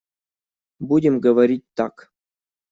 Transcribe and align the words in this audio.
Будем 0.79 1.19
говорить 1.19 1.67
так. 1.75 2.11